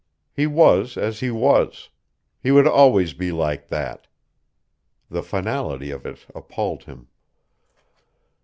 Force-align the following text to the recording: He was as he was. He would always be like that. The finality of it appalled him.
He 0.33 0.47
was 0.47 0.97
as 0.97 1.19
he 1.19 1.29
was. 1.29 1.89
He 2.41 2.49
would 2.49 2.67
always 2.67 3.13
be 3.13 3.31
like 3.31 3.67
that. 3.67 4.07
The 5.11 5.21
finality 5.21 5.91
of 5.91 6.07
it 6.07 6.25
appalled 6.33 6.85
him. 6.85 7.05